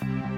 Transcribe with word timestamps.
Irgendwasser. 0.00 0.37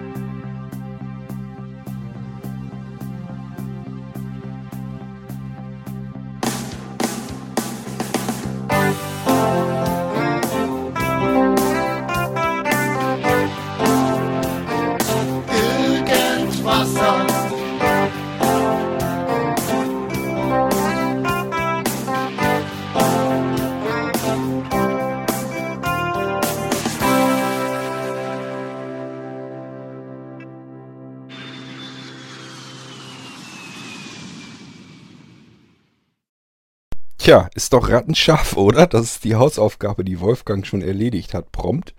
Tja, 37.30 37.48
ist 37.54 37.72
doch 37.72 37.88
rattenscharf, 37.88 38.56
oder? 38.56 38.88
Das 38.88 39.04
ist 39.04 39.22
die 39.22 39.36
Hausaufgabe, 39.36 40.02
die 40.02 40.18
Wolfgang 40.18 40.66
schon 40.66 40.82
erledigt 40.82 41.32
hat, 41.32 41.52
prompt. 41.52 41.94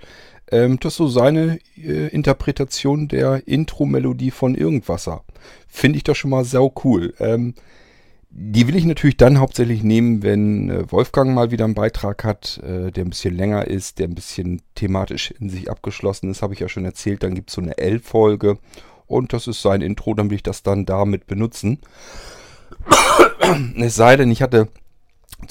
Ähm, 0.52 0.78
das 0.82 0.92
ist 0.92 0.98
so 0.98 1.08
seine 1.08 1.58
äh, 1.78 2.08
Interpretation 2.08 3.08
der 3.08 3.48
Intro-Melodie 3.48 4.32
von 4.32 4.56
Irgendwasser. 4.56 5.24
Finde 5.70 5.96
ich 5.96 6.04
doch 6.04 6.18
schon 6.18 6.32
mal 6.32 6.44
sau 6.44 6.74
cool. 6.84 7.14
Ähm, 7.20 7.54
die 8.30 8.68
will 8.68 8.76
ich 8.76 8.84
natürlich 8.84 9.16
dann 9.16 9.40
hauptsächlich 9.40 9.84
nehmen, 9.84 10.22
wenn 10.22 10.70
äh, 10.70 10.92
Wolfgang 10.92 11.34
mal 11.34 11.50
wieder 11.50 11.64
einen 11.64 11.76
Beitrag 11.76 12.26
hat, 12.26 12.60
äh, 12.66 12.92
der 12.92 13.06
ein 13.06 13.12
bisschen 13.12 13.38
länger 13.38 13.68
ist, 13.68 14.00
der 14.00 14.10
ein 14.10 14.16
bisschen 14.16 14.62
thematisch 14.76 15.32
in 15.32 15.50
sich 15.50 15.72
abgeschlossen 15.72 16.30
ist, 16.30 16.42
habe 16.42 16.56
ich 16.56 16.60
ja 16.60 16.68
schon 16.68 16.84
erzählt. 16.84 17.24
Dann 17.24 17.36
gibt 17.36 17.52
es 17.52 17.56
so 17.56 17.62
eine 17.62 17.78
L-Folge 17.78 18.58
und 19.08 19.32
das 19.32 19.48
ist 19.48 19.62
sein 19.62 19.82
Intro, 19.82 20.14
dann 20.14 20.30
will 20.30 20.36
ich 20.36 20.44
das 20.44 20.62
dann 20.62 20.86
damit 20.86 21.26
benutzen. 21.26 21.80
es 23.78 23.96
sei 23.96 24.18
denn, 24.18 24.30
ich 24.30 24.42
hatte 24.42 24.68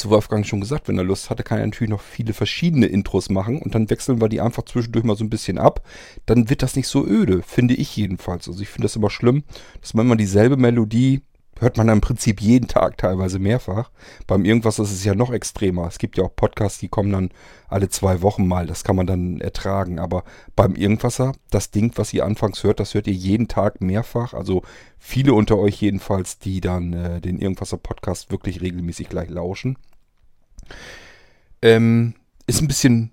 zu 0.00 0.10
Wolfgang 0.10 0.46
schon 0.46 0.60
gesagt, 0.60 0.88
wenn 0.88 0.98
er 0.98 1.04
Lust 1.04 1.30
hatte, 1.30 1.42
kann 1.42 1.58
er 1.58 1.66
natürlich 1.66 1.90
noch 1.90 2.00
viele 2.00 2.32
verschiedene 2.32 2.86
Intros 2.86 3.30
machen 3.30 3.60
und 3.60 3.74
dann 3.74 3.90
wechseln 3.90 4.20
wir 4.20 4.28
die 4.28 4.40
einfach 4.40 4.64
zwischendurch 4.64 5.04
mal 5.04 5.16
so 5.16 5.24
ein 5.24 5.30
bisschen 5.30 5.58
ab. 5.58 5.86
Dann 6.26 6.50
wird 6.50 6.62
das 6.62 6.76
nicht 6.76 6.88
so 6.88 7.06
öde, 7.06 7.42
finde 7.42 7.74
ich 7.74 7.96
jedenfalls. 7.96 8.48
Also 8.48 8.60
ich 8.62 8.68
finde 8.68 8.86
das 8.86 8.96
immer 8.96 9.10
schlimm, 9.10 9.44
dass 9.80 9.94
man 9.94 10.06
immer 10.06 10.16
dieselbe 10.16 10.56
Melodie 10.56 11.22
hört 11.60 11.76
man 11.76 11.86
dann 11.86 11.98
im 11.98 12.00
Prinzip 12.00 12.40
jeden 12.40 12.68
Tag 12.68 12.96
teilweise 12.96 13.38
mehrfach. 13.38 13.90
Beim 14.26 14.44
Irgendwas 14.44 14.78
ist 14.78 14.92
es 14.92 15.04
ja 15.04 15.14
noch 15.14 15.30
extremer. 15.30 15.86
Es 15.86 15.98
gibt 15.98 16.16
ja 16.16 16.24
auch 16.24 16.34
Podcasts, 16.34 16.78
die 16.78 16.88
kommen 16.88 17.12
dann 17.12 17.30
alle 17.68 17.88
zwei 17.88 18.22
Wochen 18.22 18.46
mal. 18.46 18.66
Das 18.66 18.82
kann 18.82 18.96
man 18.96 19.06
dann 19.06 19.40
ertragen. 19.40 19.98
Aber 19.98 20.24
beim 20.56 20.74
Irgendwasser, 20.74 21.32
das 21.50 21.70
Ding, 21.70 21.92
was 21.96 22.12
ihr 22.12 22.24
anfangs 22.24 22.64
hört, 22.64 22.80
das 22.80 22.94
hört 22.94 23.06
ihr 23.06 23.12
jeden 23.12 23.46
Tag 23.46 23.80
mehrfach. 23.80 24.32
Also 24.32 24.62
viele 24.98 25.34
unter 25.34 25.58
euch 25.58 25.80
jedenfalls, 25.80 26.38
die 26.38 26.60
dann 26.60 26.92
äh, 26.94 27.20
den 27.20 27.38
Irgendwasser 27.38 27.76
Podcast 27.76 28.30
wirklich 28.30 28.62
regelmäßig 28.62 29.08
gleich 29.08 29.28
lauschen. 29.28 29.76
Ähm, 31.62 32.14
ist 32.46 32.60
ein 32.60 32.68
bisschen 32.68 33.10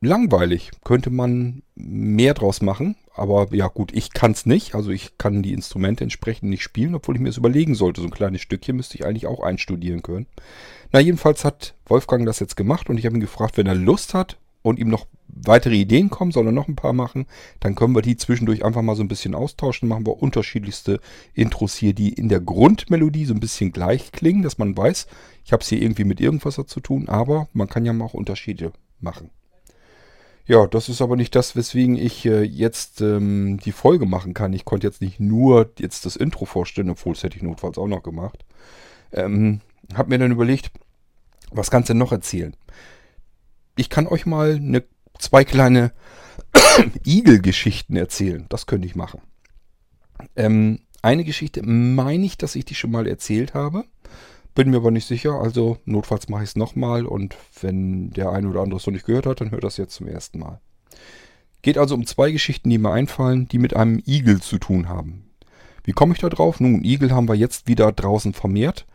langweilig. 0.00 0.70
Könnte 0.84 1.10
man 1.10 1.62
mehr 1.74 2.34
draus 2.34 2.62
machen. 2.62 2.96
Aber 3.14 3.48
ja 3.54 3.68
gut, 3.68 3.92
ich 3.94 4.12
kann 4.12 4.32
es 4.32 4.44
nicht. 4.44 4.74
Also 4.74 4.90
ich 4.90 5.16
kann 5.16 5.42
die 5.42 5.54
Instrumente 5.54 6.04
entsprechend 6.04 6.50
nicht 6.50 6.62
spielen, 6.62 6.94
obwohl 6.94 7.16
ich 7.16 7.20
mir 7.20 7.28
das 7.28 7.38
überlegen 7.38 7.74
sollte. 7.74 8.02
So 8.02 8.06
ein 8.06 8.12
kleines 8.12 8.42
Stückchen 8.42 8.76
müsste 8.76 8.96
ich 8.96 9.06
eigentlich 9.06 9.26
auch 9.26 9.40
einstudieren 9.40 10.02
können. 10.02 10.26
Na 10.92 11.00
jedenfalls 11.00 11.44
hat 11.44 11.74
Wolfgang 11.86 12.26
das 12.26 12.40
jetzt 12.40 12.56
gemacht 12.56 12.90
und 12.90 12.98
ich 12.98 13.06
habe 13.06 13.16
ihn 13.16 13.20
gefragt, 13.20 13.56
wenn 13.56 13.66
er 13.66 13.74
Lust 13.74 14.12
hat 14.12 14.38
und 14.62 14.78
ihm 14.78 14.88
noch 14.88 15.06
weitere 15.44 15.74
Ideen 15.74 16.10
kommen, 16.10 16.32
soll 16.32 16.46
er 16.46 16.52
noch 16.52 16.68
ein 16.68 16.76
paar 16.76 16.92
machen, 16.92 17.26
dann 17.60 17.74
können 17.74 17.94
wir 17.94 18.02
die 18.02 18.16
zwischendurch 18.16 18.64
einfach 18.64 18.82
mal 18.82 18.96
so 18.96 19.02
ein 19.02 19.08
bisschen 19.08 19.34
austauschen. 19.34 19.88
Machen 19.88 20.06
wir 20.06 20.22
unterschiedlichste 20.22 21.00
Intros 21.34 21.74
hier, 21.74 21.92
die 21.92 22.12
in 22.12 22.28
der 22.28 22.40
Grundmelodie 22.40 23.26
so 23.26 23.34
ein 23.34 23.40
bisschen 23.40 23.72
gleich 23.72 24.12
klingen, 24.12 24.42
dass 24.42 24.58
man 24.58 24.76
weiß, 24.76 25.06
ich 25.44 25.52
habe 25.52 25.62
es 25.62 25.68
hier 25.68 25.80
irgendwie 25.80 26.04
mit 26.04 26.20
irgendwas 26.20 26.60
zu 26.66 26.80
tun, 26.80 27.08
aber 27.08 27.48
man 27.52 27.68
kann 27.68 27.84
ja 27.84 27.92
mal 27.92 28.06
auch 28.06 28.14
Unterschiede 28.14 28.72
machen. 29.00 29.30
Ja, 30.48 30.66
das 30.68 30.88
ist 30.88 31.02
aber 31.02 31.16
nicht 31.16 31.34
das, 31.34 31.56
weswegen 31.56 31.96
ich 31.96 32.24
äh, 32.24 32.42
jetzt 32.42 33.00
ähm, 33.00 33.58
die 33.58 33.72
Folge 33.72 34.06
machen 34.06 34.32
kann. 34.32 34.52
Ich 34.52 34.64
konnte 34.64 34.86
jetzt 34.86 35.00
nicht 35.00 35.18
nur 35.18 35.72
jetzt 35.78 36.06
das 36.06 36.14
Intro 36.14 36.44
vorstellen, 36.44 36.90
obwohl 36.90 37.14
es 37.14 37.24
hätte 37.24 37.36
ich 37.36 37.42
notfalls 37.42 37.78
auch 37.78 37.88
noch 37.88 38.04
gemacht. 38.04 38.44
Ähm, 39.12 39.60
hab 39.94 40.08
mir 40.08 40.18
dann 40.18 40.30
überlegt, 40.30 40.70
was 41.50 41.70
kannst 41.70 41.88
du 41.88 41.94
denn 41.94 41.98
noch 41.98 42.12
erzählen? 42.12 42.54
Ich 43.76 43.90
kann 43.90 44.06
euch 44.06 44.24
mal 44.24 44.54
eine, 44.54 44.84
zwei 45.18 45.44
kleine 45.44 45.92
Igel-Geschichten 47.06 47.96
erzählen. 47.96 48.46
Das 48.48 48.66
könnte 48.66 48.86
ich 48.86 48.96
machen. 48.96 49.20
Ähm, 50.34 50.80
eine 51.02 51.24
Geschichte 51.24 51.62
meine 51.62 52.26
ich, 52.26 52.38
dass 52.38 52.56
ich 52.56 52.64
die 52.64 52.74
schon 52.74 52.90
mal 52.90 53.06
erzählt 53.06 53.54
habe. 53.54 53.84
Bin 54.54 54.70
mir 54.70 54.78
aber 54.78 54.90
nicht 54.90 55.06
sicher, 55.06 55.34
also 55.34 55.78
notfalls 55.84 56.28
mache 56.28 56.42
ich 56.42 56.50
es 56.50 56.56
nochmal 56.56 57.04
und 57.04 57.36
wenn 57.60 58.10
der 58.10 58.30
eine 58.30 58.48
oder 58.48 58.62
andere 58.62 58.80
es 58.80 58.86
noch 58.86 58.92
nicht 58.92 59.04
gehört 59.04 59.26
hat, 59.26 59.40
dann 59.40 59.50
hört 59.50 59.64
das 59.64 59.76
jetzt 59.76 59.94
zum 59.94 60.08
ersten 60.08 60.38
Mal. 60.38 60.60
Geht 61.60 61.78
also 61.78 61.94
um 61.94 62.06
zwei 62.06 62.30
Geschichten, 62.30 62.70
die 62.70 62.78
mir 62.78 62.90
einfallen, 62.90 63.48
die 63.48 63.58
mit 63.58 63.76
einem 63.76 64.02
Igel 64.06 64.40
zu 64.40 64.58
tun 64.58 64.88
haben. 64.88 65.30
Wie 65.84 65.92
komme 65.92 66.14
ich 66.14 66.20
da 66.20 66.28
drauf? 66.28 66.58
Nun, 66.58 66.82
Igel 66.82 67.12
haben 67.12 67.28
wir 67.28 67.34
jetzt 67.34 67.68
wieder 67.68 67.92
draußen 67.92 68.32
vermehrt 68.32 68.86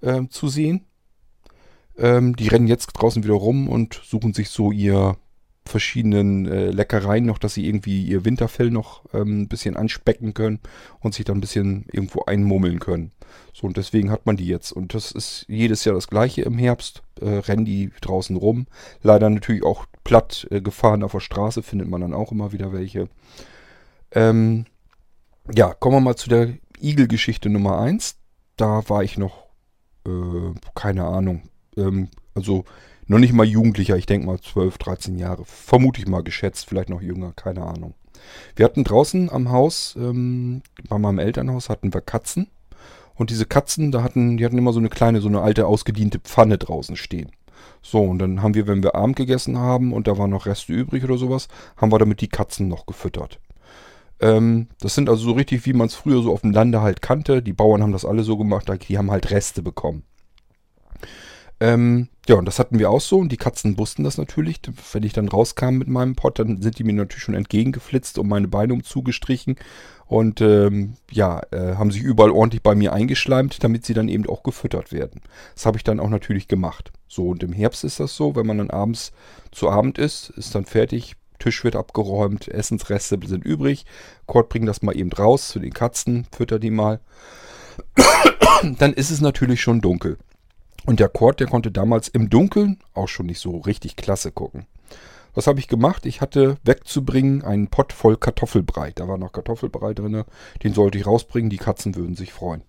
äh, 0.00 0.22
zu 0.28 0.48
sehen. 0.48 0.86
Ähm, 1.98 2.34
die 2.34 2.48
rennen 2.48 2.66
jetzt 2.66 2.86
draußen 2.86 3.22
wieder 3.22 3.34
rum 3.34 3.68
und 3.68 4.00
suchen 4.04 4.32
sich 4.32 4.48
so 4.48 4.72
ihr 4.72 5.16
verschiedenen 5.70 6.46
äh, 6.46 6.70
Leckereien 6.70 7.24
noch, 7.24 7.38
dass 7.38 7.54
sie 7.54 7.66
irgendwie 7.66 8.04
ihr 8.04 8.24
Winterfell 8.24 8.70
noch 8.70 9.02
ähm, 9.14 9.42
ein 9.42 9.48
bisschen 9.48 9.76
anspecken 9.76 10.34
können 10.34 10.60
und 11.00 11.14
sich 11.14 11.24
dann 11.24 11.38
ein 11.38 11.40
bisschen 11.40 11.86
irgendwo 11.92 12.24
einmummeln 12.24 12.78
können. 12.80 13.12
So, 13.52 13.66
und 13.66 13.76
deswegen 13.76 14.10
hat 14.10 14.26
man 14.26 14.36
die 14.36 14.46
jetzt. 14.46 14.72
Und 14.72 14.94
das 14.94 15.12
ist 15.12 15.44
jedes 15.48 15.84
Jahr 15.84 15.94
das 15.94 16.08
gleiche 16.08 16.42
im 16.42 16.58
Herbst. 16.58 17.02
Äh, 17.20 17.28
rennen 17.28 17.64
die 17.64 17.90
draußen 18.00 18.36
rum. 18.36 18.66
Leider 19.02 19.30
natürlich 19.30 19.62
auch 19.62 19.86
platt 20.04 20.46
äh, 20.50 20.60
gefahren 20.60 21.02
auf 21.02 21.12
der 21.12 21.20
Straße, 21.20 21.62
findet 21.62 21.88
man 21.88 22.00
dann 22.00 22.14
auch 22.14 22.32
immer 22.32 22.52
wieder 22.52 22.72
welche. 22.72 23.08
Ähm, 24.12 24.66
ja, 25.54 25.74
kommen 25.74 25.96
wir 25.96 26.00
mal 26.00 26.16
zu 26.16 26.28
der 26.28 26.54
Igel-Geschichte 26.80 27.48
Nummer 27.48 27.78
1. 27.78 28.16
Da 28.56 28.88
war 28.88 29.02
ich 29.02 29.18
noch, 29.18 29.46
äh, 30.06 30.54
keine 30.74 31.04
Ahnung, 31.04 31.42
ähm, 31.76 32.08
also 32.34 32.64
noch 33.10 33.18
nicht 33.18 33.32
mal 33.32 33.44
Jugendlicher, 33.44 33.96
ich 33.96 34.06
denke 34.06 34.28
mal 34.28 34.38
12, 34.38 34.78
13 34.78 35.18
Jahre. 35.18 35.44
Vermute 35.44 36.00
ich 36.00 36.06
mal 36.06 36.22
geschätzt, 36.22 36.66
vielleicht 36.68 36.90
noch 36.90 37.02
jünger, 37.02 37.32
keine 37.34 37.62
Ahnung. 37.62 37.94
Wir 38.54 38.64
hatten 38.64 38.84
draußen 38.84 39.30
am 39.30 39.50
Haus, 39.50 39.96
ähm, 39.98 40.62
bei 40.88 40.96
meinem 40.96 41.18
Elternhaus, 41.18 41.68
hatten 41.68 41.92
wir 41.92 42.02
Katzen. 42.02 42.46
Und 43.16 43.30
diese 43.30 43.46
Katzen, 43.46 43.90
da 43.90 44.04
hatten, 44.04 44.36
die 44.36 44.44
hatten 44.44 44.58
immer 44.58 44.72
so 44.72 44.78
eine 44.78 44.90
kleine, 44.90 45.20
so 45.20 45.26
eine 45.26 45.42
alte 45.42 45.66
ausgediente 45.66 46.20
Pfanne 46.20 46.56
draußen 46.56 46.94
stehen. 46.94 47.32
So, 47.82 48.00
und 48.00 48.20
dann 48.20 48.42
haben 48.42 48.54
wir, 48.54 48.68
wenn 48.68 48.84
wir 48.84 48.94
Abend 48.94 49.16
gegessen 49.16 49.58
haben 49.58 49.92
und 49.92 50.06
da 50.06 50.16
waren 50.16 50.30
noch 50.30 50.46
Reste 50.46 50.72
übrig 50.72 51.02
oder 51.02 51.18
sowas, 51.18 51.48
haben 51.76 51.90
wir 51.90 51.98
damit 51.98 52.20
die 52.20 52.28
Katzen 52.28 52.68
noch 52.68 52.86
gefüttert. 52.86 53.40
Ähm, 54.20 54.68
das 54.78 54.94
sind 54.94 55.08
also 55.08 55.24
so 55.24 55.32
richtig, 55.32 55.66
wie 55.66 55.72
man 55.72 55.88
es 55.88 55.96
früher 55.96 56.22
so 56.22 56.32
auf 56.32 56.42
dem 56.42 56.52
Lande 56.52 56.80
halt 56.80 57.02
kannte. 57.02 57.42
Die 57.42 57.54
Bauern 57.54 57.82
haben 57.82 57.92
das 57.92 58.04
alle 58.04 58.22
so 58.22 58.36
gemacht, 58.36 58.70
die 58.88 58.98
haben 58.98 59.10
halt 59.10 59.32
Reste 59.32 59.62
bekommen. 59.62 60.04
Ähm, 61.60 62.08
ja, 62.26 62.36
und 62.36 62.46
das 62.46 62.58
hatten 62.58 62.78
wir 62.78 62.90
auch 62.90 63.00
so 63.00 63.18
und 63.18 63.30
die 63.30 63.36
Katzen 63.36 63.76
wussten 63.76 64.02
das 64.02 64.16
natürlich. 64.16 64.60
Wenn 64.92 65.02
ich 65.02 65.12
dann 65.12 65.28
rauskam 65.28 65.74
mit 65.74 65.88
meinem 65.88 66.16
Pott, 66.16 66.38
dann 66.38 66.62
sind 66.62 66.78
die 66.78 66.84
mir 66.84 66.94
natürlich 66.94 67.22
schon 67.22 67.34
entgegengeflitzt 67.34 68.18
und 68.18 68.28
meine 68.28 68.48
Beine 68.48 68.72
umzugestrichen 68.72 69.56
und 70.06 70.40
ähm, 70.40 70.94
ja, 71.10 71.42
äh, 71.50 71.76
haben 71.76 71.90
sich 71.90 72.02
überall 72.02 72.30
ordentlich 72.30 72.62
bei 72.62 72.74
mir 72.74 72.92
eingeschleimt, 72.92 73.62
damit 73.62 73.84
sie 73.84 73.94
dann 73.94 74.08
eben 74.08 74.26
auch 74.28 74.42
gefüttert 74.42 74.90
werden. 74.90 75.20
Das 75.54 75.66
habe 75.66 75.76
ich 75.76 75.84
dann 75.84 76.00
auch 76.00 76.08
natürlich 76.08 76.48
gemacht. 76.48 76.92
So, 77.08 77.28
und 77.28 77.42
im 77.42 77.52
Herbst 77.52 77.84
ist 77.84 78.00
das 78.00 78.16
so, 78.16 78.34
wenn 78.36 78.46
man 78.46 78.58
dann 78.58 78.70
abends 78.70 79.12
zu 79.52 79.68
Abend 79.68 79.98
ist, 79.98 80.30
ist 80.30 80.54
dann 80.54 80.64
fertig, 80.64 81.16
Tisch 81.38 81.62
wird 81.64 81.76
abgeräumt, 81.76 82.48
Essensreste 82.48 83.18
sind 83.24 83.44
übrig. 83.44 83.86
Kurt 84.26 84.48
bringt 84.48 84.68
das 84.68 84.82
mal 84.82 84.96
eben 84.96 85.12
raus 85.12 85.48
zu 85.48 85.58
den 85.58 85.72
Katzen, 85.72 86.26
fütter 86.32 86.58
die 86.58 86.70
mal. 86.70 87.00
dann 88.78 88.92
ist 88.92 89.10
es 89.10 89.20
natürlich 89.20 89.60
schon 89.60 89.80
dunkel. 89.80 90.18
Und 90.90 90.98
der 90.98 91.08
Cord, 91.08 91.38
der 91.38 91.46
konnte 91.46 91.70
damals 91.70 92.08
im 92.08 92.30
Dunkeln 92.30 92.80
auch 92.94 93.06
schon 93.06 93.26
nicht 93.26 93.38
so 93.38 93.58
richtig 93.58 93.94
klasse 93.94 94.32
gucken. 94.32 94.66
Was 95.34 95.46
habe 95.46 95.60
ich 95.60 95.68
gemacht? 95.68 96.04
Ich 96.04 96.20
hatte 96.20 96.56
wegzubringen 96.64 97.44
einen 97.44 97.68
Pott 97.68 97.92
voll 97.92 98.16
Kartoffelbrei. 98.16 98.90
Da 98.96 99.06
war 99.06 99.16
noch 99.16 99.30
Kartoffelbrei 99.30 99.94
drin. 99.94 100.24
Den 100.64 100.74
sollte 100.74 100.98
ich 100.98 101.06
rausbringen. 101.06 101.48
Die 101.48 101.58
Katzen 101.58 101.94
würden 101.94 102.16
sich 102.16 102.32
freuen. 102.32 102.64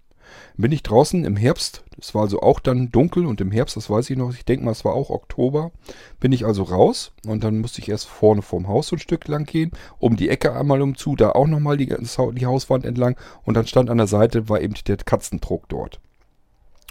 Bin 0.55 0.71
ich 0.71 0.83
draußen 0.83 1.25
im 1.25 1.35
Herbst, 1.35 1.83
es 1.99 2.13
war 2.13 2.21
also 2.21 2.41
auch 2.41 2.59
dann 2.59 2.91
dunkel 2.91 3.25
und 3.25 3.41
im 3.41 3.49
Herbst, 3.49 3.75
das 3.75 3.89
weiß 3.89 4.11
ich 4.11 4.17
noch, 4.17 4.33
ich 4.33 4.45
denke 4.45 4.63
mal, 4.63 4.71
es 4.71 4.85
war 4.85 4.93
auch 4.93 5.09
Oktober, 5.09 5.71
bin 6.19 6.31
ich 6.31 6.45
also 6.45 6.63
raus 6.63 7.11
und 7.25 7.43
dann 7.43 7.59
musste 7.59 7.81
ich 7.81 7.89
erst 7.89 8.07
vorne 8.07 8.43
vorm 8.43 8.67
Haus 8.67 8.87
so 8.87 8.95
ein 8.95 8.99
Stück 8.99 9.27
lang 9.27 9.45
gehen, 9.45 9.71
um 9.97 10.15
die 10.15 10.29
Ecke 10.29 10.53
einmal 10.53 10.81
umzu, 10.81 11.17
da 11.17 11.31
auch 11.31 11.47
nochmal 11.47 11.75
die, 11.75 11.87
die 11.87 12.45
Hauswand 12.45 12.85
entlang 12.85 13.17
und 13.43 13.55
dann 13.55 13.67
stand 13.67 13.89
an 13.89 13.97
der 13.97 14.07
Seite, 14.07 14.47
war 14.47 14.61
eben 14.61 14.75
der 14.87 14.97
Katzendruck 14.97 15.67
dort. 15.67 15.99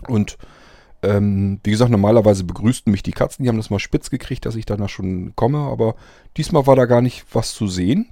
Und 0.06 0.36
Ähm, 1.02 1.60
wie 1.64 1.70
gesagt, 1.70 1.90
normalerweise 1.90 2.44
begrüßten 2.44 2.90
mich 2.90 3.02
die 3.02 3.12
Katzen, 3.12 3.42
die 3.42 3.48
haben 3.48 3.56
das 3.56 3.70
mal 3.70 3.78
spitz 3.78 4.10
gekriegt, 4.10 4.44
dass 4.44 4.56
ich 4.56 4.66
danach 4.66 4.90
schon 4.90 5.34
komme, 5.34 5.58
aber 5.58 5.94
diesmal 6.36 6.66
war 6.66 6.76
da 6.76 6.84
gar 6.84 7.00
nicht 7.00 7.24
was 7.32 7.54
zu 7.54 7.68
sehen. 7.68 8.08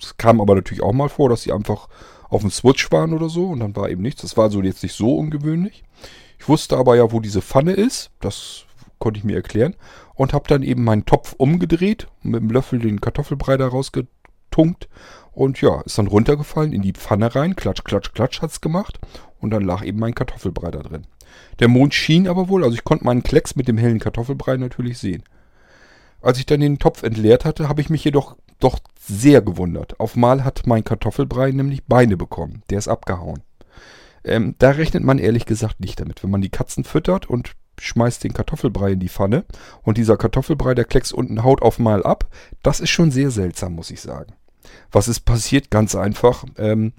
Es 0.00 0.16
kam 0.16 0.40
aber 0.40 0.54
natürlich 0.54 0.82
auch 0.82 0.92
mal 0.92 1.08
vor, 1.08 1.28
dass 1.28 1.42
sie 1.42 1.52
einfach 1.52 1.88
auf 2.28 2.42
dem 2.42 2.50
Switch 2.50 2.92
waren 2.92 3.12
oder 3.12 3.28
so 3.28 3.46
und 3.46 3.60
dann 3.60 3.74
war 3.74 3.88
eben 3.88 4.02
nichts. 4.02 4.22
Das 4.22 4.36
war 4.36 4.44
also 4.44 4.62
jetzt 4.62 4.82
nicht 4.82 4.94
so 4.94 5.16
ungewöhnlich. 5.16 5.84
Ich 6.38 6.48
wusste 6.48 6.76
aber 6.76 6.96
ja, 6.96 7.10
wo 7.10 7.20
diese 7.20 7.42
Pfanne 7.42 7.72
ist, 7.72 8.10
das 8.20 8.64
konnte 8.98 9.18
ich 9.18 9.24
mir 9.24 9.36
erklären 9.36 9.74
und 10.14 10.32
habe 10.32 10.48
dann 10.48 10.62
eben 10.62 10.84
meinen 10.84 11.06
Topf 11.06 11.34
umgedreht, 11.36 12.08
mit 12.22 12.40
dem 12.40 12.50
Löffel 12.50 12.78
den 12.78 13.00
Kartoffelbrei 13.00 13.56
da 13.56 13.68
rausgetunkt 13.68 14.88
und 15.32 15.60
ja, 15.60 15.80
ist 15.82 15.98
dann 15.98 16.06
runtergefallen 16.06 16.72
in 16.72 16.82
die 16.82 16.92
Pfanne 16.92 17.34
rein, 17.34 17.56
klatsch, 17.56 17.84
klatsch, 17.84 18.12
klatsch 18.12 18.42
hat's 18.42 18.60
gemacht 18.60 18.98
und 19.40 19.50
dann 19.50 19.62
lag 19.62 19.84
eben 19.84 19.98
mein 19.98 20.14
Kartoffelbrei 20.14 20.70
da 20.70 20.80
drin. 20.80 21.06
Der 21.60 21.68
Mond 21.68 21.94
schien 21.94 22.28
aber 22.28 22.48
wohl, 22.48 22.64
also 22.64 22.74
ich 22.74 22.84
konnte 22.84 23.04
meinen 23.04 23.22
Klecks 23.22 23.56
mit 23.56 23.68
dem 23.68 23.78
hellen 23.78 23.98
Kartoffelbrei 23.98 24.56
natürlich 24.56 24.98
sehen. 24.98 25.22
Als 26.20 26.38
ich 26.38 26.46
dann 26.46 26.60
den 26.60 26.78
Topf 26.78 27.02
entleert 27.02 27.44
hatte, 27.44 27.68
habe 27.68 27.80
ich 27.80 27.90
mich 27.90 28.04
jedoch 28.04 28.36
doch 28.58 28.80
sehr 29.00 29.40
gewundert. 29.40 29.98
Auf 30.00 30.16
mal 30.16 30.44
hat 30.44 30.66
mein 30.66 30.84
Kartoffelbrei 30.84 31.52
nämlich 31.52 31.84
Beine 31.84 32.16
bekommen. 32.16 32.62
Der 32.70 32.78
ist 32.78 32.88
abgehauen. 32.88 33.42
Ähm, 34.24 34.56
da 34.58 34.70
rechnet 34.70 35.04
man 35.04 35.18
ehrlich 35.18 35.46
gesagt 35.46 35.80
nicht 35.80 36.00
damit. 36.00 36.22
Wenn 36.22 36.30
man 36.30 36.40
die 36.40 36.50
Katzen 36.50 36.84
füttert 36.84 37.26
und 37.26 37.52
schmeißt 37.78 38.24
den 38.24 38.32
Kartoffelbrei 38.32 38.92
in 38.92 39.00
die 39.00 39.08
Pfanne 39.08 39.44
und 39.82 39.98
dieser 39.98 40.16
Kartoffelbrei, 40.16 40.74
der 40.74 40.84
klecks 40.84 41.12
unten 41.12 41.44
haut 41.44 41.62
auf 41.62 41.78
mal 41.78 42.02
ab, 42.02 42.26
das 42.62 42.80
ist 42.80 42.90
schon 42.90 43.12
sehr 43.12 43.30
seltsam, 43.30 43.74
muss 43.74 43.90
ich 43.90 44.00
sagen. 44.00 44.34
Was 44.90 45.06
ist 45.06 45.20
passiert? 45.20 45.70
Ganz 45.70 45.94
einfach. 45.94 46.44
Ähm, 46.56 46.92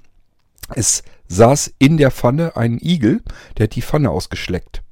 es 0.75 1.03
saß 1.27 1.73
in 1.79 1.97
der 1.97 2.11
Pfanne 2.11 2.56
ein 2.56 2.79
Igel, 2.81 3.21
der 3.57 3.65
hat 3.65 3.75
die 3.75 3.81
Pfanne 3.81 4.09
ausgeschleckt. 4.09 4.83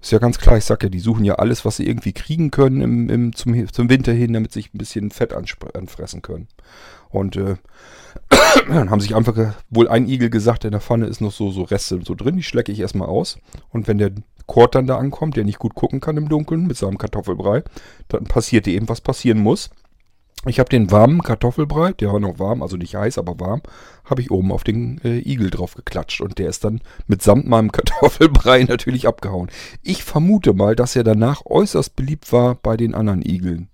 Ist 0.00 0.12
ja 0.12 0.18
ganz 0.18 0.38
klar, 0.38 0.56
ich 0.56 0.64
sag 0.64 0.82
ja, 0.84 0.88
die 0.88 1.00
suchen 1.00 1.24
ja 1.24 1.36
alles, 1.36 1.64
was 1.64 1.76
sie 1.76 1.86
irgendwie 1.86 2.12
kriegen 2.12 2.52
können 2.52 2.80
im, 2.80 3.10
im, 3.10 3.32
zum, 3.34 3.72
zum 3.72 3.90
Winter 3.90 4.12
hin, 4.12 4.32
damit 4.32 4.52
sie 4.52 4.60
sich 4.60 4.72
ein 4.72 4.78
bisschen 4.78 5.10
Fett 5.10 5.32
anfressen 5.32 6.22
können. 6.22 6.46
Und 7.10 7.36
äh, 7.36 7.56
dann 8.68 8.90
haben 8.90 9.00
sich 9.00 9.16
einfach 9.16 9.54
wohl 9.70 9.88
ein 9.88 10.06
Igel 10.06 10.30
gesagt, 10.30 10.64
in 10.64 10.70
der 10.70 10.80
Pfanne 10.80 11.06
ist 11.06 11.20
noch 11.20 11.32
so, 11.32 11.50
so 11.50 11.62
Reste 11.62 12.00
so 12.04 12.14
drin, 12.14 12.36
die 12.36 12.42
schlecke 12.44 12.70
ich 12.70 12.78
erstmal 12.78 13.08
aus. 13.08 13.38
Und 13.70 13.88
wenn 13.88 13.98
der 13.98 14.12
Kord 14.46 14.74
dann 14.76 14.86
da 14.86 14.98
ankommt, 14.98 15.36
der 15.36 15.44
nicht 15.44 15.58
gut 15.58 15.74
gucken 15.74 16.00
kann 16.00 16.16
im 16.16 16.28
Dunkeln 16.28 16.66
mit 16.66 16.76
seinem 16.76 16.98
Kartoffelbrei, 16.98 17.64
dann 18.06 18.24
passiert 18.24 18.68
eben, 18.68 18.88
was 18.88 19.00
passieren 19.00 19.38
muss. 19.38 19.70
Ich 20.48 20.58
habe 20.58 20.70
den 20.70 20.90
warmen 20.90 21.22
Kartoffelbrei, 21.22 21.92
der 21.92 22.12
war 22.12 22.20
noch 22.20 22.38
warm, 22.38 22.62
also 22.62 22.76
nicht 22.76 22.94
heiß, 22.94 23.18
aber 23.18 23.38
warm, 23.38 23.62
habe 24.04 24.22
ich 24.22 24.30
oben 24.30 24.50
auf 24.50 24.64
den 24.64 25.00
äh, 25.04 25.18
Igel 25.18 25.50
drauf 25.50 25.74
geklatscht 25.74 26.20
und 26.20 26.38
der 26.38 26.48
ist 26.48 26.64
dann 26.64 26.80
mitsamt 27.06 27.46
meinem 27.46 27.70
Kartoffelbrei 27.72 28.64
natürlich 28.64 29.06
abgehauen. 29.06 29.50
Ich 29.82 30.04
vermute 30.04 30.54
mal, 30.54 30.74
dass 30.74 30.96
er 30.96 31.04
danach 31.04 31.44
äußerst 31.44 31.94
beliebt 31.96 32.32
war 32.32 32.54
bei 32.54 32.76
den 32.76 32.94
anderen 32.94 33.22
Igeln. 33.22 33.68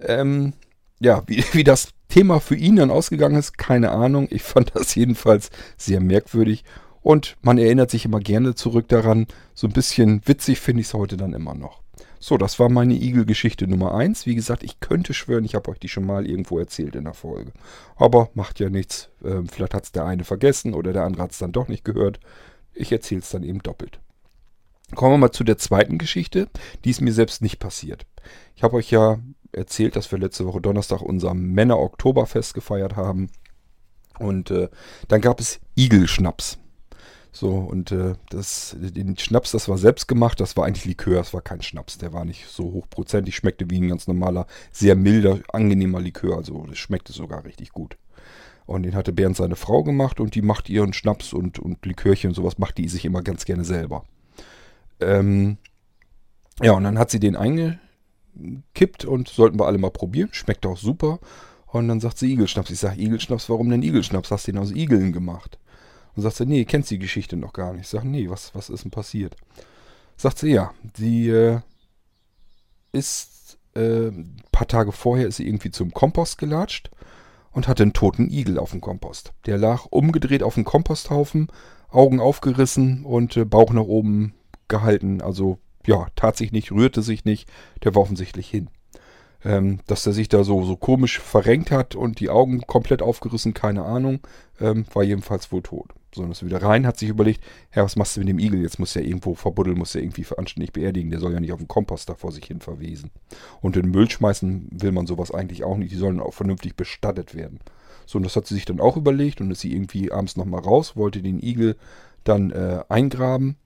Ähm, 0.00 0.54
ja, 1.00 1.22
wie, 1.26 1.44
wie 1.52 1.64
das 1.64 1.90
Thema 2.08 2.40
für 2.40 2.56
ihn 2.56 2.76
dann 2.76 2.90
ausgegangen 2.90 3.36
ist, 3.36 3.58
keine 3.58 3.90
Ahnung. 3.90 4.28
Ich 4.30 4.42
fand 4.42 4.72
das 4.74 4.94
jedenfalls 4.94 5.50
sehr 5.76 6.00
merkwürdig 6.00 6.64
und 7.02 7.36
man 7.42 7.58
erinnert 7.58 7.90
sich 7.90 8.06
immer 8.06 8.20
gerne 8.20 8.54
zurück 8.54 8.88
daran. 8.88 9.26
So 9.52 9.66
ein 9.66 9.72
bisschen 9.72 10.22
witzig 10.24 10.60
finde 10.60 10.80
ich 10.80 10.88
es 10.88 10.94
heute 10.94 11.16
dann 11.16 11.34
immer 11.34 11.54
noch. 11.54 11.83
So, 12.26 12.38
das 12.38 12.58
war 12.58 12.70
meine 12.70 12.94
Igel-Geschichte 12.94 13.66
Nummer 13.66 13.92
1. 13.92 14.24
Wie 14.24 14.34
gesagt, 14.34 14.62
ich 14.62 14.80
könnte 14.80 15.12
schwören, 15.12 15.44
ich 15.44 15.54
habe 15.54 15.70
euch 15.70 15.78
die 15.78 15.90
schon 15.90 16.06
mal 16.06 16.26
irgendwo 16.26 16.58
erzählt 16.58 16.96
in 16.96 17.04
der 17.04 17.12
Folge. 17.12 17.52
Aber 17.96 18.30
macht 18.32 18.60
ja 18.60 18.70
nichts. 18.70 19.10
Ähm, 19.22 19.46
vielleicht 19.46 19.74
hat 19.74 19.84
es 19.84 19.92
der 19.92 20.06
eine 20.06 20.24
vergessen 20.24 20.72
oder 20.72 20.94
der 20.94 21.04
andere 21.04 21.24
hat 21.24 21.32
es 21.32 21.38
dann 21.38 21.52
doch 21.52 21.68
nicht 21.68 21.84
gehört. 21.84 22.20
Ich 22.72 22.90
erzähle 22.90 23.20
es 23.20 23.28
dann 23.28 23.42
eben 23.42 23.58
doppelt. 23.58 24.00
Kommen 24.94 25.12
wir 25.12 25.18
mal 25.18 25.32
zu 25.32 25.44
der 25.44 25.58
zweiten 25.58 25.98
Geschichte. 25.98 26.48
Die 26.86 26.88
ist 26.92 27.02
mir 27.02 27.12
selbst 27.12 27.42
nicht 27.42 27.58
passiert. 27.58 28.06
Ich 28.56 28.62
habe 28.62 28.76
euch 28.76 28.90
ja 28.90 29.18
erzählt, 29.52 29.94
dass 29.94 30.10
wir 30.10 30.18
letzte 30.18 30.46
Woche 30.46 30.62
Donnerstag 30.62 31.02
unser 31.02 31.34
Männer-Oktoberfest 31.34 32.54
gefeiert 32.54 32.96
haben. 32.96 33.28
Und 34.18 34.50
äh, 34.50 34.70
dann 35.08 35.20
gab 35.20 35.40
es 35.40 35.60
Igelschnaps. 35.74 36.58
So, 37.36 37.50
und 37.50 37.90
äh, 37.90 38.14
das, 38.30 38.76
den 38.78 39.18
Schnaps, 39.18 39.50
das 39.50 39.68
war 39.68 39.76
selbst 39.76 40.06
gemacht, 40.06 40.38
das 40.38 40.56
war 40.56 40.66
eigentlich 40.66 40.84
Likör, 40.84 41.16
das 41.16 41.34
war 41.34 41.42
kein 41.42 41.62
Schnaps. 41.62 41.98
Der 41.98 42.12
war 42.12 42.24
nicht 42.24 42.46
so 42.46 42.62
hochprozentig, 42.62 43.34
schmeckte 43.34 43.68
wie 43.70 43.80
ein 43.80 43.88
ganz 43.88 44.06
normaler, 44.06 44.46
sehr 44.70 44.94
milder, 44.94 45.40
angenehmer 45.52 46.00
Likör. 46.00 46.36
Also 46.36 46.64
das 46.68 46.78
schmeckte 46.78 47.12
sogar 47.12 47.44
richtig 47.44 47.70
gut. 47.72 47.98
Und 48.66 48.84
den 48.84 48.94
hatte 48.94 49.12
Bernd 49.12 49.36
seine 49.36 49.56
Frau 49.56 49.82
gemacht 49.82 50.20
und 50.20 50.36
die 50.36 50.42
macht 50.42 50.70
ihren 50.70 50.92
Schnaps 50.92 51.32
und, 51.32 51.58
und 51.58 51.84
Likörchen 51.84 52.30
und 52.30 52.34
sowas, 52.34 52.58
macht 52.58 52.78
die 52.78 52.88
sich 52.88 53.04
immer 53.04 53.20
ganz 53.20 53.44
gerne 53.44 53.64
selber. 53.64 54.04
Ähm, 55.00 55.58
ja, 56.62 56.70
und 56.70 56.84
dann 56.84 57.00
hat 57.00 57.10
sie 57.10 57.18
den 57.18 57.34
eingekippt 57.34 59.04
und 59.04 59.26
sollten 59.26 59.58
wir 59.58 59.66
alle 59.66 59.78
mal 59.78 59.90
probieren. 59.90 60.28
Schmeckt 60.30 60.64
auch 60.66 60.78
super. 60.78 61.18
Und 61.66 61.88
dann 61.88 61.98
sagt 61.98 62.18
sie 62.18 62.30
Igelschnaps. 62.30 62.70
Ich 62.70 62.78
sage, 62.78 63.02
Igelschnaps, 63.02 63.50
warum 63.50 63.70
denn 63.70 63.82
Igelschnaps? 63.82 64.30
Hast 64.30 64.46
du 64.46 64.52
den 64.52 64.60
aus 64.60 64.70
Igeln 64.70 65.12
gemacht? 65.12 65.58
Und 66.16 66.22
sagt 66.22 66.36
sie, 66.36 66.46
nee, 66.46 66.64
kennst 66.64 66.90
die 66.90 66.98
Geschichte 66.98 67.36
noch 67.36 67.52
gar 67.52 67.72
nicht. 67.72 67.82
Ich 67.82 67.88
sage, 67.88 68.08
nee, 68.08 68.28
was, 68.30 68.54
was 68.54 68.70
ist 68.70 68.84
denn 68.84 68.90
passiert? 68.90 69.36
Sagt 70.16 70.38
sie, 70.38 70.52
ja, 70.52 70.72
die 70.96 71.28
äh, 71.28 71.60
ist, 72.92 73.58
äh, 73.74 74.08
ein 74.08 74.42
paar 74.52 74.68
Tage 74.68 74.92
vorher 74.92 75.26
ist 75.26 75.36
sie 75.36 75.46
irgendwie 75.46 75.70
zum 75.70 75.92
Kompost 75.92 76.38
gelatscht 76.38 76.90
und 77.50 77.68
hatte 77.68 77.82
einen 77.82 77.92
toten 77.92 78.30
Igel 78.30 78.58
auf 78.58 78.70
dem 78.70 78.80
Kompost. 78.80 79.32
Der 79.46 79.58
lag 79.58 79.86
umgedreht 79.90 80.42
auf 80.42 80.54
dem 80.54 80.64
Komposthaufen, 80.64 81.48
Augen 81.90 82.20
aufgerissen 82.20 83.04
und 83.04 83.36
äh, 83.36 83.44
Bauch 83.44 83.72
nach 83.72 83.82
oben 83.82 84.34
gehalten. 84.68 85.20
Also 85.20 85.58
ja, 85.86 86.06
tat 86.16 86.36
sich 86.36 86.52
nicht, 86.52 86.72
rührte 86.72 87.02
sich 87.02 87.24
nicht, 87.24 87.48
der 87.82 87.94
war 87.94 88.02
offensichtlich 88.02 88.48
hin. 88.48 88.68
Ähm, 89.44 89.80
dass 89.86 90.06
er 90.06 90.14
sich 90.14 90.28
da 90.28 90.42
so, 90.42 90.64
so 90.64 90.76
komisch 90.76 91.20
verrenkt 91.20 91.70
hat 91.70 91.94
und 91.94 92.18
die 92.18 92.30
Augen 92.30 92.62
komplett 92.62 93.02
aufgerissen, 93.02 93.52
keine 93.52 93.84
Ahnung, 93.84 94.20
ähm, 94.58 94.86
war 94.94 95.02
jedenfalls 95.02 95.52
wohl 95.52 95.62
tot. 95.62 95.90
So, 96.14 96.22
und 96.22 96.30
ist 96.30 96.44
wieder 96.44 96.62
rein, 96.62 96.86
hat 96.86 96.98
sich 96.98 97.08
überlegt, 97.08 97.42
ja, 97.74 97.82
was 97.82 97.96
machst 97.96 98.16
du 98.16 98.20
mit 98.20 98.28
dem 98.28 98.38
Igel? 98.38 98.62
Jetzt 98.62 98.78
muss 98.78 98.94
er 98.94 99.02
irgendwo 99.02 99.34
verbuddeln, 99.34 99.76
muss 99.76 99.94
er 99.94 100.02
irgendwie 100.02 100.24
anständig 100.36 100.72
beerdigen. 100.72 101.10
Der 101.10 101.20
soll 101.20 101.32
ja 101.32 101.40
nicht 101.40 101.52
auf 101.52 101.58
dem 101.58 101.68
Kompost 101.68 102.08
da 102.08 102.14
vor 102.14 102.30
sich 102.30 102.44
hin 102.44 102.60
verwesen. 102.60 103.10
Und 103.60 103.76
den 103.76 103.90
Müll 103.90 104.08
schmeißen 104.08 104.68
will 104.70 104.92
man 104.92 105.06
sowas 105.06 105.32
eigentlich 105.32 105.64
auch 105.64 105.76
nicht. 105.76 105.92
Die 105.92 105.96
sollen 105.96 106.20
auch 106.20 106.34
vernünftig 106.34 106.76
bestattet 106.76 107.34
werden. 107.34 107.60
So, 108.06 108.18
und 108.18 108.24
das 108.24 108.36
hat 108.36 108.46
sie 108.46 108.54
sich 108.54 108.64
dann 108.64 108.80
auch 108.80 108.96
überlegt 108.96 109.40
und 109.40 109.50
ist 109.50 109.60
sie 109.60 109.72
irgendwie 109.72 110.12
abends 110.12 110.36
nochmal 110.36 110.60
raus, 110.60 110.96
wollte 110.96 111.22
den 111.22 111.42
Igel 111.42 111.76
dann 112.22 112.50
äh, 112.50 112.84
eingraben. 112.88 113.56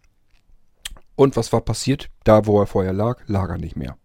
Und 1.16 1.36
was 1.36 1.52
war 1.52 1.60
passiert? 1.60 2.08
Da, 2.24 2.46
wo 2.46 2.60
er 2.60 2.66
vorher 2.66 2.92
lag, 2.92 3.20
lag 3.26 3.50
er 3.50 3.58
nicht 3.58 3.76
mehr. 3.76 3.96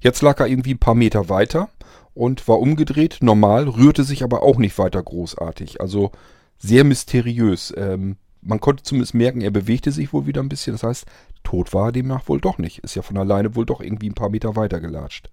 Jetzt 0.00 0.22
lag 0.22 0.40
er 0.40 0.46
irgendwie 0.46 0.74
ein 0.74 0.78
paar 0.78 0.94
Meter 0.94 1.28
weiter 1.28 1.68
und 2.14 2.48
war 2.48 2.58
umgedreht, 2.58 3.18
normal, 3.20 3.68
rührte 3.68 4.02
sich 4.02 4.24
aber 4.24 4.42
auch 4.42 4.56
nicht 4.56 4.78
weiter 4.78 5.02
großartig. 5.02 5.80
Also 5.80 6.12
sehr 6.58 6.84
mysteriös. 6.84 7.72
Ähm, 7.76 8.16
man 8.42 8.60
konnte 8.60 8.82
zumindest 8.82 9.14
merken, 9.14 9.40
er 9.40 9.50
bewegte 9.50 9.90
sich 9.92 10.12
wohl 10.12 10.26
wieder 10.26 10.42
ein 10.42 10.48
bisschen. 10.48 10.74
Das 10.74 10.82
heißt, 10.82 11.06
tot 11.42 11.74
war 11.74 11.88
er 11.88 11.92
demnach 11.92 12.28
wohl 12.28 12.40
doch 12.40 12.58
nicht. 12.58 12.78
Ist 12.80 12.94
ja 12.94 13.02
von 13.02 13.16
alleine 13.16 13.54
wohl 13.54 13.66
doch 13.66 13.80
irgendwie 13.80 14.08
ein 14.08 14.14
paar 14.14 14.30
Meter 14.30 14.56
weiter 14.56 14.80
gelatscht. 14.80 15.30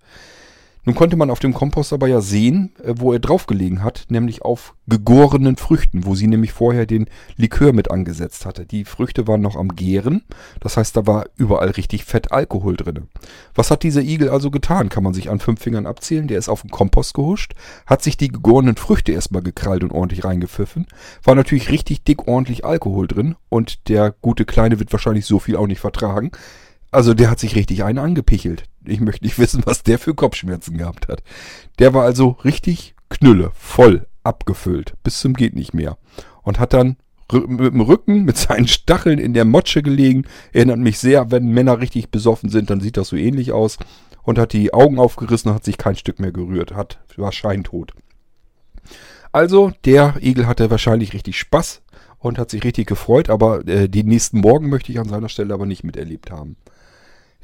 Nun 0.86 0.96
konnte 0.96 1.16
man 1.16 1.30
auf 1.30 1.40
dem 1.40 1.54
Kompost 1.54 1.94
aber 1.94 2.08
ja 2.08 2.20
sehen, 2.20 2.74
äh, 2.84 2.94
wo 2.98 3.14
er 3.14 3.20
draufgelegen 3.20 3.84
hat, 3.84 4.06
nämlich 4.10 4.42
auf 4.42 4.76
gegorenen 4.88 5.56
Früchten, 5.56 6.06
wo 6.06 6.14
sie 6.16 6.28
nämlich 6.28 6.52
vorher 6.52 6.86
den 6.86 7.08
Likör 7.38 7.72
mit 7.72 7.90
angesetzt 7.90 8.46
hatte. 8.46 8.66
Die 8.66 8.84
Früchte 8.84 9.28
waren 9.28 9.42
noch 9.42 9.56
am 9.56 9.76
Gären, 9.76 10.24
das 10.60 10.76
heißt, 10.76 10.98
da 10.98 11.08
war 11.08 11.26
überall 11.38 11.70
richtig 11.70 12.04
Fett 12.04 12.32
Alkohol 12.32 12.76
drin. 12.76 13.08
Was 13.56 13.72
hat 13.72 13.84
dieser 13.84 14.02
Igel 14.02 14.30
also 14.30 14.52
getan? 14.52 14.90
Kann 14.90 15.04
man 15.04 15.14
sich 15.14 15.30
an 15.30 15.40
fünf 15.40 15.62
Fingern 15.62 15.86
abzählen. 15.86 16.28
Der 16.28 16.38
ist 16.38 16.50
auf 16.50 16.62
den 16.62 16.72
Kompost 16.72 17.14
gehuscht, 17.14 17.54
hat 17.86 18.02
sich 18.02 18.18
die 18.18 18.28
gegorenen 18.28 18.76
Früchte 18.76 19.14
erstmal 19.14 19.42
gekrallt 19.42 19.84
und 19.84 19.92
ordentlich 19.92 20.26
reingepfiffen. 20.26 20.88
War 21.24 21.36
natürlich 21.36 21.70
richtig 21.70 22.04
dick 22.04 22.28
ordentlich 22.28 22.66
Alkohol 22.66 23.08
drin 23.08 23.36
und 23.50 23.88
der 23.88 24.14
gute 24.22 24.46
Kleine 24.46 24.80
wird 24.80 24.92
wahrscheinlich 24.92 25.26
so 25.26 25.40
viel 25.40 25.56
auch 25.56 25.68
nicht 25.68 25.80
vertragen. 25.80 26.32
Also 26.94 27.16
der 27.16 27.32
hat 27.32 27.40
sich 27.40 27.56
richtig 27.56 27.84
einen 27.84 27.98
angepichelt. 27.98 28.66
Ich 28.86 29.02
möchte 29.02 29.26
nicht 29.26 29.40
wissen, 29.40 29.64
was 29.66 29.82
der 29.82 29.98
für 29.98 30.14
Kopfschmerzen 30.14 30.78
gehabt 30.78 31.08
hat. 31.08 31.24
Der 31.80 31.94
war 31.94 32.04
also 32.04 32.38
richtig 32.44 32.94
Knülle, 33.10 33.52
voll 33.56 34.06
abgefüllt, 34.24 34.94
bis 35.04 35.20
zum 35.20 35.34
geht 35.34 35.56
nicht 35.56 35.74
mehr. 35.74 35.98
Und 36.44 36.60
hat 36.60 36.74
dann 36.74 36.98
mit 37.32 37.74
dem 37.74 37.82
Rücken, 37.82 38.26
mit 38.26 38.38
seinen 38.38 38.68
Stacheln 38.68 39.18
in 39.18 39.34
der 39.34 39.44
Motsche 39.44 39.82
gelegen. 39.82 40.26
Erinnert 40.52 40.78
mich 40.78 41.00
sehr, 41.00 41.32
wenn 41.32 41.48
Männer 41.48 41.80
richtig 41.80 42.12
besoffen 42.12 42.50
sind, 42.50 42.70
dann 42.70 42.80
sieht 42.80 42.98
das 42.98 43.08
so 43.08 43.16
ähnlich 43.16 43.52
aus. 43.52 43.80
Und 44.22 44.38
hat 44.38 44.54
die 44.54 44.72
Augen 44.72 45.00
aufgerissen 45.00 45.50
und 45.50 45.56
hat 45.56 45.66
sich 45.66 45.80
kein 45.80 45.96
Stück 45.96 46.20
mehr 46.20 46.32
gerührt. 46.32 46.76
Hat, 46.76 47.00
war 47.18 47.32
scheintot. 47.32 47.94
Also, 49.32 49.72
der 49.84 50.16
Igel 50.22 50.46
hatte 50.46 50.70
wahrscheinlich 50.70 51.14
richtig 51.14 51.40
Spaß 51.40 51.82
und 52.20 52.38
hat 52.38 52.52
sich 52.52 52.64
richtig 52.64 52.88
gefreut, 52.88 53.30
aber 53.30 53.68
äh, 53.68 53.90
den 53.90 54.08
nächsten 54.08 54.40
Morgen 54.40 54.70
möchte 54.70 54.92
ich 54.92 55.00
an 55.00 55.10
seiner 55.10 55.28
Stelle 55.28 55.54
aber 55.56 55.66
nicht 55.66 55.84
miterlebt 55.84 56.30
haben. 56.30 56.56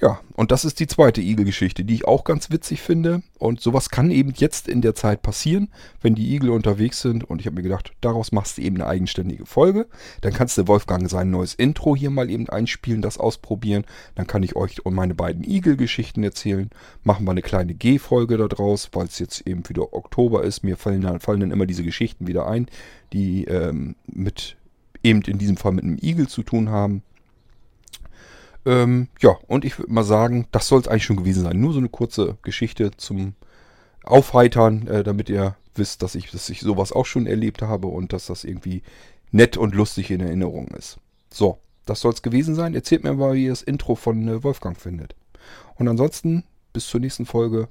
Ja, 0.01 0.22
und 0.36 0.51
das 0.51 0.63
ist 0.63 0.79
die 0.79 0.88
zweite 0.88 1.20
Igel-Geschichte, 1.20 1.84
die 1.84 1.94
ich 1.94 2.08
auch 2.08 2.24
ganz 2.24 2.50
witzig 2.51 2.82
finde. 2.82 3.22
Und 3.38 3.60
sowas 3.60 3.89
kann 3.89 4.12
eben 4.12 4.32
jetzt 4.34 4.70
in 4.70 4.79
der 4.82 4.96
Zeit 4.96 5.22
passieren, 5.22 5.70
wenn 6.01 6.15
die 6.15 6.34
Igel 6.34 6.51
unterwegs 6.51 7.01
sind. 7.01 7.25
Und 7.25 7.41
ich 7.41 7.48
habe 7.48 7.58
mir 7.58 7.63
gedacht, 7.63 7.91
daraus 8.00 8.32
machst 8.32 8.58
du 8.58 8.62
eben 8.62 8.77
eine 8.77 8.88
eigenständige 8.88 9.46
Folge. 9.46 9.88
Dann 10.22 10.32
kannst 10.32 10.58
du 10.58 10.68
Wolfgang 10.70 11.10
sein 11.10 11.32
neues 11.32 11.53
Intro 11.53 11.98
hier 11.98 12.12
mal 12.12 12.29
eben 12.29 12.48
einspielen, 12.48 13.01
das 13.01 13.18
ausprobieren. 13.18 13.84
Dann 14.15 14.25
kann 14.25 14.41
ich 14.41 14.56
euch 14.56 14.86
und 14.86 14.94
meine 14.94 15.15
beiden 15.15 15.44
Igel-Geschichten 15.44 16.24
erzählen. 16.24 16.70
Machen 17.03 17.25
wir 17.25 17.32
eine 17.32 17.41
kleine 17.41 17.74
G-Folge 17.74 18.38
daraus, 18.38 18.91
weil 18.94 19.08
es 19.08 19.20
jetzt 19.20 19.46
eben 19.48 19.68
wieder 19.68 19.91
Oktober 19.91 20.46
ist. 20.46 20.63
Mir 20.63 20.77
fallen 20.77 21.01
dann, 21.01 21.20
fallen 21.20 21.41
dann 21.41 21.51
immer 21.51 21.65
diese 21.65 21.84
Geschichten 21.84 22.25
wieder 22.25 22.48
ein, 22.48 22.68
die 23.12 23.44
ähm, 23.46 23.96
mit 24.08 24.56
eben 25.03 25.22
in 25.24 25.38
diesem 25.38 25.58
Fall 25.58 25.74
mit 25.74 25.84
einem 25.84 25.98
Igel 26.01 26.29
zu 26.29 26.44
tun 26.44 26.70
haben. 26.70 27.03
Ähm, 28.66 29.08
ja, 29.22 29.38
und 29.48 29.66
ich 29.66 29.80
würde 29.80 29.92
mal 29.92 30.04
sagen, 30.04 30.48
das 30.51 30.68
soll 30.68 30.82
es 30.82 30.88
eigentlich 30.88 31.06
schon 31.06 31.18
gewesen 31.18 31.44
sein. 31.44 31.60
Nur 31.60 31.74
so 31.74 31.80
eine 31.80 31.89
kurze 31.89 32.38
Geschichte 32.42 32.92
zum 32.98 33.34
Aufheitern, 34.04 34.88
äh, 34.88 35.04
damit 35.04 35.30
ihr 35.30 35.56
wisst, 35.75 36.04
dass 36.04 36.16
ich, 36.16 36.32
dass 36.32 36.50
ich 36.50 36.62
sowas 36.62 36.92
auch 36.92 37.06
schon 37.06 37.25
erlebt 37.25 37.62
habe 37.62 37.88
und 37.88 38.13
dass 38.13 38.28
das 38.28 38.44
irgendwie 38.44 38.84
nett 39.32 39.58
und 39.58 39.75
lustig 39.75 40.12
in 40.12 40.22
Erinnerung 40.22 40.68
ist. 40.70 40.98
So, 41.32 41.60
das 41.86 42.01
soll 42.01 42.13
es 42.13 42.22
gewesen 42.22 42.56
sein. 42.56 42.75
Erzählt 42.75 43.04
mir 43.04 43.13
mal, 43.13 43.34
wie 43.34 43.46
ihr 43.46 43.51
das 43.51 43.62
Intro 43.62 43.96
von 43.96 44.28
äh, 44.28 44.44
Wolfgang 44.44 44.80
findet. 44.80 45.16
Und 45.75 45.88
ansonsten, 45.88 46.44
bis 46.74 46.88
zur 46.88 47.00
nächsten 47.00 47.25
Folge. 47.25 47.68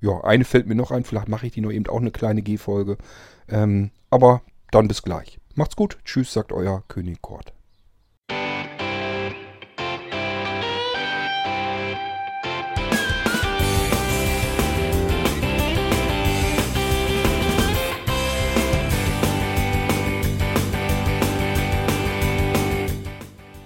Ja, 0.00 0.22
eine 0.22 0.44
fällt 0.44 0.66
mir 0.66 0.76
noch 0.76 0.92
ein. 0.92 1.04
Vielleicht 1.04 1.28
mache 1.28 1.46
ich 1.46 1.52
die 1.52 1.60
nur 1.60 1.72
eben 1.72 1.86
auch 1.88 2.00
eine 2.00 2.12
kleine 2.12 2.42
G-Folge. 2.42 2.96
Ähm, 3.48 3.90
aber 4.10 4.42
dann 4.70 4.88
bis 4.88 5.02
gleich. 5.02 5.38
Macht's 5.54 5.76
gut. 5.76 5.98
Tschüss, 6.04 6.32
sagt 6.32 6.52
euer 6.52 6.84
König 6.86 7.20
Kort. 7.20 7.52